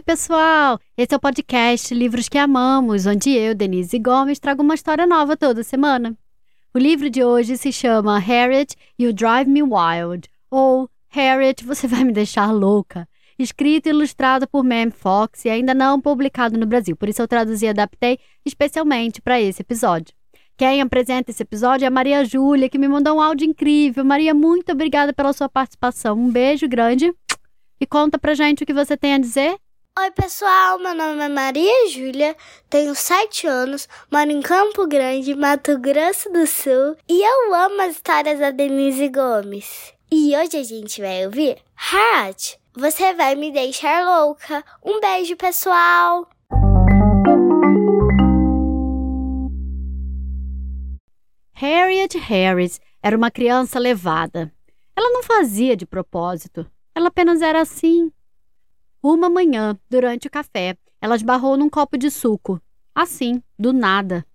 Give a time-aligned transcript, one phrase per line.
[0.00, 0.80] Oi, pessoal!
[0.96, 5.36] Esse é o podcast Livros que Amamos, onde eu, Denise Gomes, trago uma história nova
[5.36, 6.16] toda semana.
[6.72, 12.04] O livro de hoje se chama Harriet You Drive Me Wild, ou Harriet, Você Vai
[12.04, 13.06] Me Deixar Louca,
[13.38, 17.28] escrito e ilustrado por Mem Fox e ainda não publicado no Brasil, por isso eu
[17.28, 20.14] traduzi e adaptei especialmente para esse episódio.
[20.56, 24.02] Quem apresenta esse episódio é a Maria Júlia, que me mandou um áudio incrível.
[24.02, 26.18] Maria, muito obrigada pela sua participação.
[26.18, 27.12] Um beijo grande.
[27.78, 29.56] E conta pra gente o que você tem a dizer.
[29.98, 30.78] Oi, pessoal.
[30.78, 32.36] Meu nome é Maria Júlia,
[32.70, 37.96] tenho 7 anos, moro em Campo Grande, Mato Grosso do Sul, e eu amo as
[37.96, 39.92] histórias da Denise Gomes.
[40.10, 44.64] E hoje a gente vai ouvir Hat, você vai me deixar louca.
[44.82, 46.28] Um beijo, pessoal.
[51.52, 54.52] Harriet Harris era uma criança levada.
[54.96, 56.64] Ela não fazia de propósito.
[56.94, 58.10] Ela apenas era assim.
[59.02, 62.60] Uma manhã, durante o café, ela esbarrou num copo de suco.
[62.94, 64.26] Assim, do nada.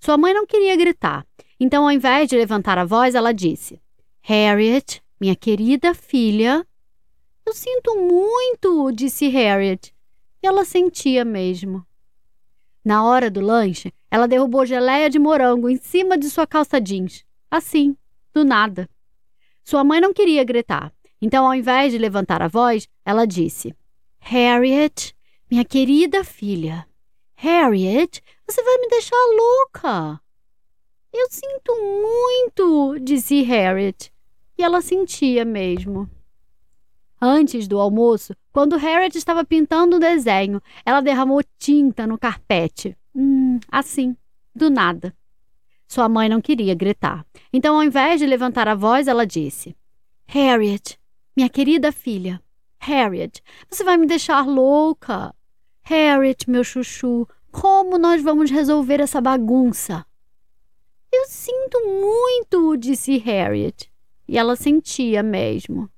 [0.00, 1.26] Sua mãe não queria gritar,
[1.60, 3.80] então, ao invés de levantar a voz, ela disse:
[4.20, 6.66] Harriet, minha querida filha.
[7.44, 9.92] Eu sinto muito, disse Harriet.
[10.42, 11.84] E ela sentia mesmo.
[12.84, 17.24] Na hora do lanche, ela derrubou geleia de morango em cima de sua calça jeans.
[17.50, 17.96] Assim,
[18.32, 18.88] do nada.
[19.64, 23.74] Sua mãe não queria gritar, então, ao invés de levantar a voz, ela disse:
[24.18, 25.14] Harriet,
[25.50, 26.86] minha querida filha.
[27.34, 30.20] Harriet, você vai me deixar louca.
[31.12, 34.12] Eu sinto muito, disse Harriet.
[34.56, 36.10] E ela sentia mesmo.
[37.20, 42.96] Antes do almoço, quando Harriet estava pintando um desenho, ela derramou tinta no carpete.
[43.14, 44.16] Hum, assim,
[44.54, 45.14] do nada.
[45.88, 47.24] Sua mãe não queria gritar.
[47.52, 49.74] Então, ao invés de levantar a voz, ela disse:
[50.26, 50.98] Harriet,
[51.36, 52.42] minha querida filha.
[52.88, 55.34] Harriet, você vai me deixar louca.
[55.82, 60.06] Harriet, meu chuchu, como nós vamos resolver essa bagunça?
[61.12, 63.92] Eu sinto muito, disse Harriet.
[64.26, 65.90] E ela sentia mesmo.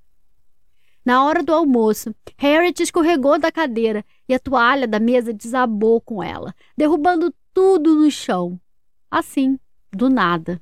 [1.04, 6.20] Na hora do almoço, Harriet escorregou da cadeira e a toalha da mesa desabou com
[6.22, 8.60] ela, derrubando tudo no chão.
[9.08, 9.58] Assim,
[9.92, 10.60] do nada.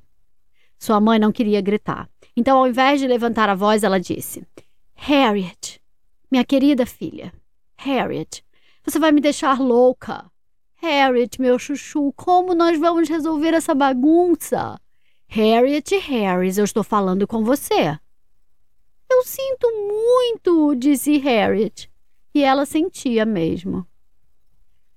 [0.77, 2.07] Sua mãe não queria gritar.
[2.37, 4.47] Então, ao invés de levantar a voz, ela disse:
[4.95, 5.79] Harriet,
[6.29, 7.33] minha querida filha.
[7.77, 8.43] Harriet,
[8.83, 10.29] você vai me deixar louca.
[10.75, 14.79] Harriet, meu chuchu, como nós vamos resolver essa bagunça?
[15.27, 17.97] Harriet Harris, eu estou falando com você.
[19.09, 21.89] Eu sinto muito, disse Harriet.
[22.33, 23.85] E ela sentia mesmo.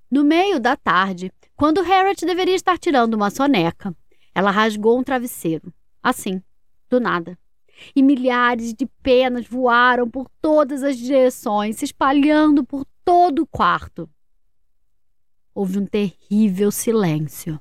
[0.09, 3.95] No meio da tarde, quando Harriet deveria estar tirando uma soneca,
[4.33, 5.73] ela rasgou um travesseiro.
[6.01, 6.41] Assim,
[6.89, 7.37] do nada.
[7.95, 14.09] E milhares de penas voaram por todas as direções, se espalhando por todo o quarto.
[15.53, 17.59] Houve um terrível silêncio.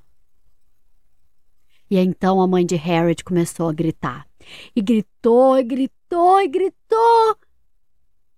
[1.91, 4.27] E então a mãe de Harriet começou a gritar.
[4.75, 7.37] E gritou, e gritou, e gritou.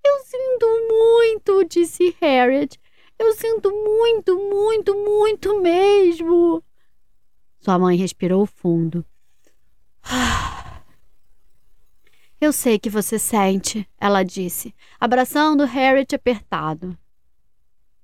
[0.05, 2.81] Eu sinto muito, disse Harriet.
[3.19, 6.62] Eu sinto muito, muito, muito mesmo.
[7.61, 9.05] Sua mãe respirou fundo.
[12.44, 16.94] Eu sei que você sente, ela disse, abraçando Harriet apertado.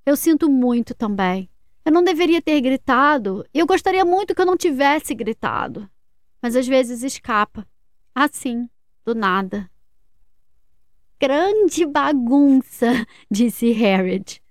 [0.06, 1.46] Eu sinto muito também.
[1.84, 3.44] Eu não deveria ter gritado.
[3.52, 5.86] Eu gostaria muito que eu não tivesse gritado.
[6.40, 7.66] Mas às vezes escapa.
[8.14, 8.66] Assim,
[9.04, 9.70] do nada.
[11.20, 14.42] Grande bagunça, disse Harriet.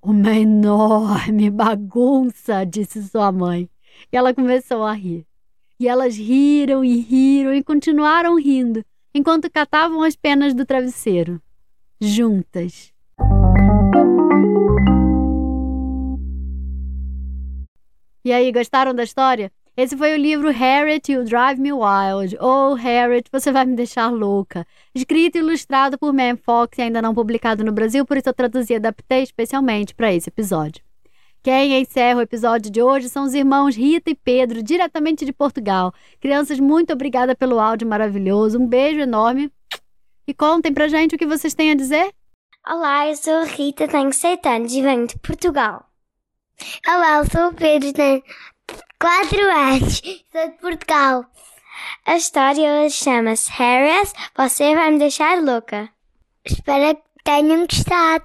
[0.00, 3.68] Uma enorme bagunça, disse sua mãe.
[4.12, 5.26] E ela começou a rir.
[5.80, 8.84] E elas riram e riram e continuaram rindo,
[9.14, 11.40] enquanto catavam as penas do travesseiro.
[12.00, 12.92] Juntas.
[18.24, 19.52] E aí, gostaram da história?
[19.76, 24.08] Esse foi o livro Harriet You Drive Me Wild, ou Harriet, Você Vai Me Deixar
[24.08, 28.28] Louca, escrito e ilustrado por Mem Fox e ainda não publicado no Brasil, por isso
[28.28, 30.82] eu traduzi e adaptei especialmente para esse episódio.
[31.44, 35.92] Quem encerra o episódio de hoje são os irmãos Rita e Pedro, diretamente de Portugal.
[36.18, 39.52] Crianças, muito obrigada pelo áudio maravilhoso, um beijo enorme
[40.26, 42.14] e contem pra gente o que vocês têm a dizer.
[42.66, 45.84] Olá, eu sou Rita, tenho 7 anos e venho de Portugal.
[46.88, 48.22] Olá, eu sou o Pedro, tenho
[48.98, 50.00] quatro anos.
[50.32, 51.26] Sou de Portugal.
[52.06, 55.90] A história chama-se Harris, você vai me deixar louca.
[56.42, 58.24] Espero que tenham gostado.